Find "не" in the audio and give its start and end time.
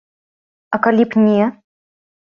1.29-1.39